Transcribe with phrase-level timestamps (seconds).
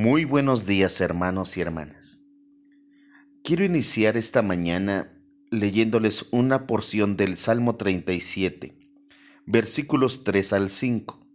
[0.00, 2.22] Muy buenos días hermanos y hermanas.
[3.42, 5.10] Quiero iniciar esta mañana
[5.50, 8.78] leyéndoles una porción del Salmo 37,
[9.44, 11.26] versículos 3 al 5.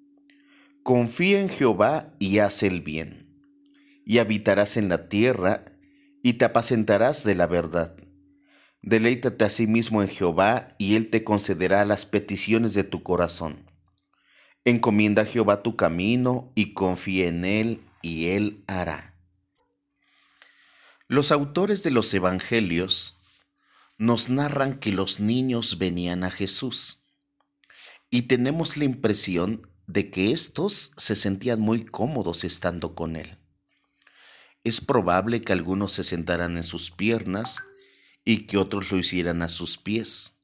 [0.81, 3.37] Confía en Jehová y haz el bien,
[4.05, 5.65] y habitarás en la tierra
[6.21, 7.97] y te apacentarás de la verdad.
[8.81, 13.69] Deleítate a sí mismo en Jehová y Él te concederá las peticiones de tu corazón.
[14.63, 19.15] Encomienda a Jehová tu camino y confía en Él y Él hará.
[21.07, 23.23] Los autores de los Evangelios
[23.97, 27.05] nos narran que los niños venían a Jesús
[28.11, 33.37] y tenemos la impresión de que éstos se sentían muy cómodos estando con Él.
[34.63, 37.63] Es probable que algunos se sentaran en sus piernas
[38.25, 40.39] y que otros lo hicieran a sus pies.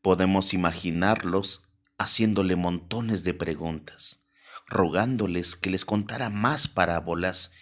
[0.00, 1.68] Podemos imaginarlos
[1.98, 4.21] haciéndole montones de preguntas
[4.72, 7.52] rogándoles que les contara más parábolas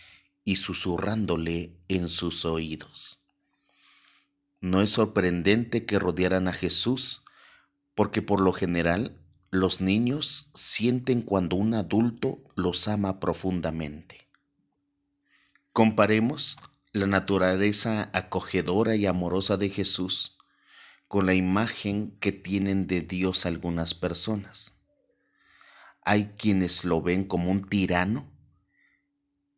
[0.44, 3.22] y susurrándole en sus oídos.
[4.60, 7.24] No es sorprendente que rodearan a Jesús,
[7.94, 9.20] porque por lo general
[9.50, 14.28] los niños sienten cuando un adulto los ama profundamente.
[15.72, 16.56] Comparemos
[16.92, 20.36] la naturaleza acogedora y amorosa de Jesús
[21.08, 24.79] con la imagen que tienen de Dios algunas personas.
[26.02, 28.30] Hay quienes lo ven como un tirano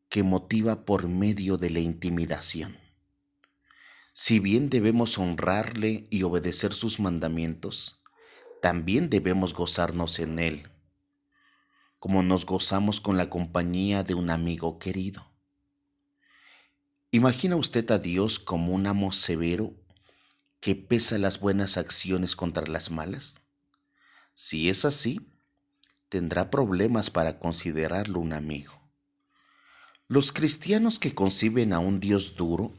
[0.08, 2.76] que motiva por medio de la intimidación.
[4.12, 8.02] Si bien debemos honrarle y obedecer sus mandamientos,
[8.60, 10.70] también debemos gozarnos en él,
[11.98, 15.32] como nos gozamos con la compañía de un amigo querido.
[17.10, 19.74] ¿Imagina usted a Dios como un amo severo
[20.60, 23.40] que pesa las buenas acciones contra las malas?
[24.34, 25.31] Si es así,
[26.12, 28.78] tendrá problemas para considerarlo un amigo.
[30.08, 32.74] Los cristianos que conciben a un Dios duro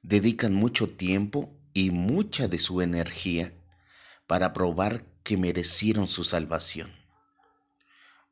[0.00, 3.52] dedican mucho tiempo y mucha de su energía
[4.26, 6.90] para probar que merecieron su salvación.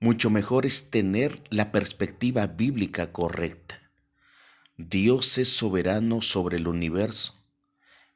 [0.00, 3.92] Mucho mejor es tener la perspectiva bíblica correcta.
[4.78, 7.44] Dios es soberano sobre el universo,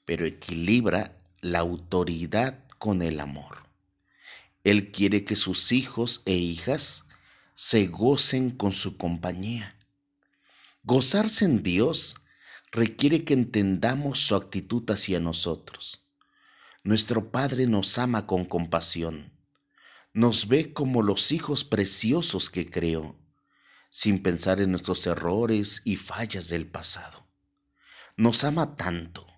[0.07, 3.66] pero equilibra la autoridad con el amor.
[4.67, 7.05] Él quiere que sus hijos e hijas
[7.55, 9.79] se gocen con su compañía.
[10.83, 12.17] Gozarse en Dios
[12.73, 16.09] requiere que entendamos su actitud hacia nosotros.
[16.83, 19.39] Nuestro Padre nos ama con compasión.
[20.13, 23.21] Nos ve como los hijos preciosos que creó,
[23.89, 27.29] sin pensar en nuestros errores y fallas del pasado.
[28.17, 29.29] Nos ama tanto,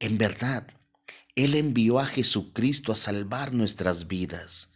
[0.00, 0.66] en verdad,
[1.36, 4.70] él envió a Jesucristo a salvar nuestras vidas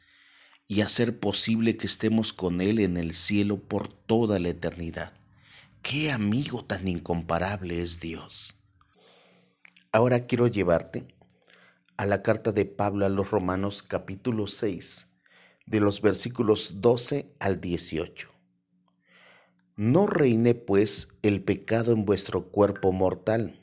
[0.66, 5.14] y hacer posible que estemos con Él en el cielo por toda la eternidad.
[5.82, 8.56] Qué amigo tan incomparable es Dios.
[9.92, 11.06] Ahora quiero llevarte
[11.96, 15.06] a la carta de Pablo a los Romanos capítulo 6,
[15.66, 18.30] de los versículos 12 al 18.
[19.76, 23.62] No reine pues el pecado en vuestro cuerpo mortal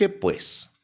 [0.00, 0.80] ¿Qué pues?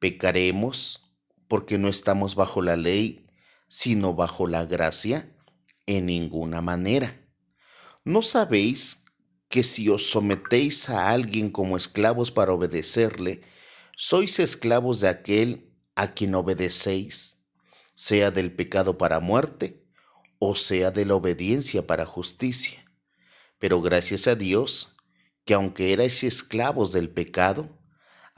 [0.00, 1.14] ¿Pecaremos
[1.48, 3.26] porque no estamos bajo la ley,
[3.68, 5.34] sino bajo la gracia?
[5.86, 7.26] En ninguna manera.
[8.04, 9.06] ¿No sabéis
[9.48, 13.40] que si os sometéis a alguien como esclavos para obedecerle,
[13.96, 17.38] sois esclavos de aquel a quien obedecéis,
[17.94, 19.86] sea del pecado para muerte
[20.38, 22.84] o sea de la obediencia para justicia?
[23.58, 24.96] Pero gracias a Dios,
[25.46, 27.79] que aunque erais esclavos del pecado,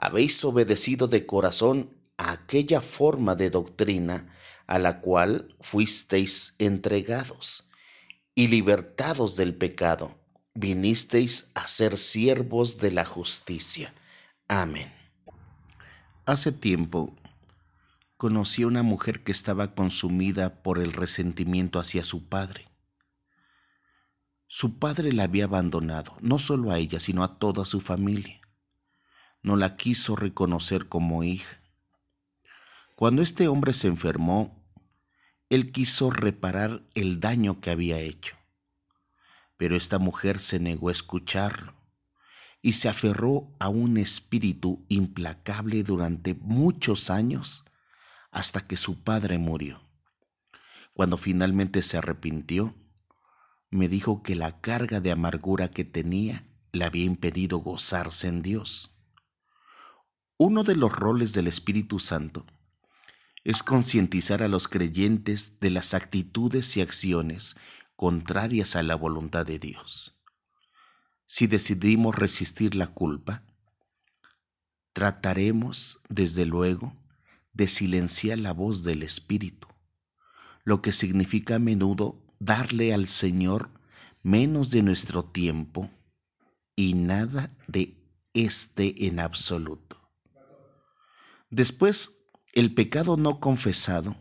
[0.02, 4.34] habéis obedecido de corazón a aquella forma de doctrina
[4.66, 7.70] a la cual fuisteis entregados,
[8.34, 10.18] y libertados del pecado,
[10.54, 13.94] vinisteis a ser siervos de la justicia.
[14.48, 14.92] Amén.
[16.26, 17.14] Hace tiempo
[18.16, 22.66] conocí a una mujer que estaba consumida por el resentimiento hacia su padre.
[24.48, 28.41] Su padre la había abandonado, no solo a ella, sino a toda su familia
[29.42, 31.58] no la quiso reconocer como hija.
[32.94, 34.62] Cuando este hombre se enfermó,
[35.50, 38.36] él quiso reparar el daño que había hecho,
[39.56, 41.74] Pero esta mujer se negó a escucharlo
[42.62, 47.64] y se aferró a un espíritu implacable durante muchos años
[48.30, 49.82] hasta que su padre murió.
[50.94, 52.74] Cuando finalmente se arrepintió,
[53.70, 58.94] me dijo que la carga de amargura que tenía le había impedido gozarse en Dios.
[60.44, 62.44] Uno de los roles del Espíritu Santo
[63.44, 67.54] es concientizar a los creyentes de las actitudes y acciones
[67.94, 70.20] contrarias a la voluntad de Dios.
[71.26, 73.44] Si decidimos resistir la culpa,
[74.92, 76.92] trataremos, desde luego,
[77.52, 79.68] de silenciar la voz del Espíritu,
[80.64, 83.70] lo que significa a menudo darle al Señor
[84.24, 85.88] menos de nuestro tiempo
[86.74, 87.96] y nada de
[88.34, 89.91] éste en absoluto.
[91.52, 94.16] Después, el pecado no confesado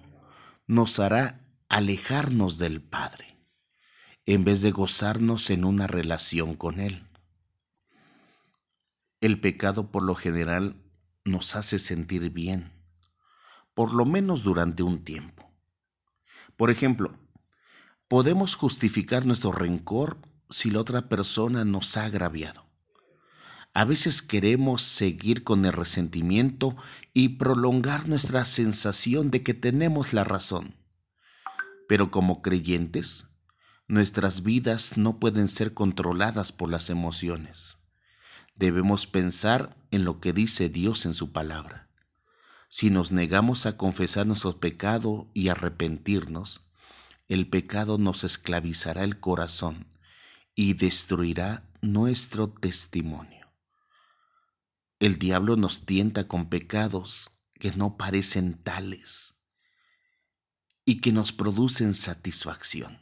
[0.67, 3.37] nos hará alejarnos del Padre,
[4.25, 7.07] en vez de gozarnos en una relación con Él.
[9.21, 10.75] El pecado por lo general
[11.23, 12.73] nos hace sentir bien,
[13.73, 15.49] por lo menos durante un tiempo.
[16.57, 17.17] Por ejemplo,
[18.09, 20.17] podemos justificar nuestro rencor
[20.49, 22.70] si la otra persona nos ha agraviado.
[23.73, 26.75] A veces queremos seguir con el resentimiento
[27.13, 30.75] y prolongar nuestra sensación de que tenemos la razón.
[31.87, 33.27] Pero como creyentes,
[33.87, 37.77] nuestras vidas no pueden ser controladas por las emociones.
[38.55, 41.89] Debemos pensar en lo que dice Dios en su palabra.
[42.69, 46.67] Si nos negamos a confesar nuestro pecado y arrepentirnos,
[47.29, 49.87] el pecado nos esclavizará el corazón
[50.55, 53.40] y destruirá nuestro testimonio.
[55.01, 59.33] El diablo nos tienta con pecados que no parecen tales
[60.85, 63.01] y que nos producen satisfacción.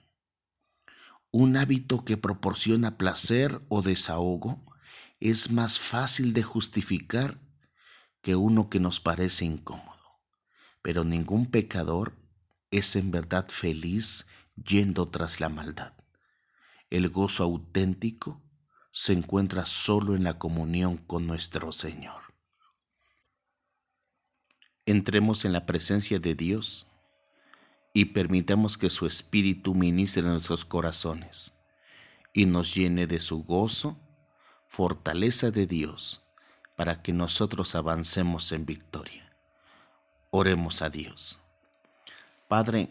[1.30, 4.66] Un hábito que proporciona placer o desahogo
[5.20, 7.38] es más fácil de justificar
[8.22, 10.22] que uno que nos parece incómodo.
[10.82, 12.16] Pero ningún pecador
[12.72, 14.26] es en verdad feliz
[14.56, 15.96] yendo tras la maldad.
[16.90, 18.42] El gozo auténtico
[18.92, 22.34] se encuentra solo en la comunión con nuestro Señor.
[24.86, 26.88] Entremos en la presencia de Dios
[27.94, 31.54] y permitamos que su Espíritu ministre en nuestros corazones
[32.34, 34.00] y nos llene de su gozo,
[34.68, 36.24] fortaleza de Dios,
[36.76, 39.36] para que nosotros avancemos en victoria.
[40.32, 41.40] Oremos a Dios.
[42.48, 42.90] Padre,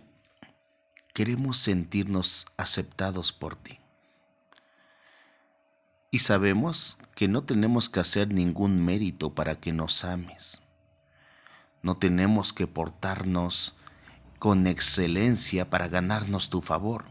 [1.14, 3.80] queremos sentirnos aceptados por ti
[6.10, 10.62] y sabemos que no tenemos que hacer ningún mérito para que nos ames.
[11.82, 13.76] No tenemos que portarnos
[14.38, 17.06] con excelencia para ganarnos tu favor,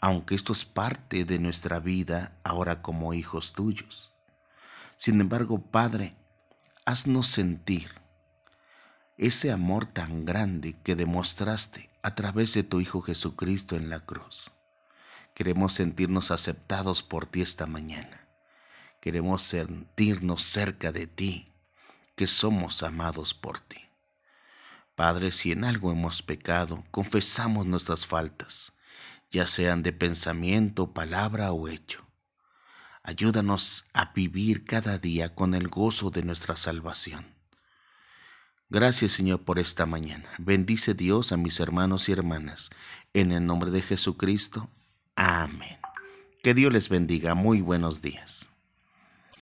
[0.00, 4.12] aunque esto es parte de nuestra vida ahora como hijos tuyos.
[4.96, 6.16] Sin embargo, Padre,
[6.84, 7.90] haznos sentir
[9.16, 14.52] ese amor tan grande que demostraste a través de tu Hijo Jesucristo en la cruz.
[15.38, 18.26] Queremos sentirnos aceptados por ti esta mañana.
[19.00, 21.52] Queremos sentirnos cerca de ti,
[22.16, 23.78] que somos amados por ti.
[24.96, 28.72] Padre, si en algo hemos pecado, confesamos nuestras faltas,
[29.30, 32.04] ya sean de pensamiento, palabra o hecho.
[33.04, 37.32] Ayúdanos a vivir cada día con el gozo de nuestra salvación.
[38.70, 40.28] Gracias Señor por esta mañana.
[40.38, 42.70] Bendice Dios a mis hermanos y hermanas.
[43.14, 44.68] En el nombre de Jesucristo.
[45.18, 45.80] Amén.
[46.44, 47.34] Que Dios les bendiga.
[47.34, 48.50] Muy buenos días.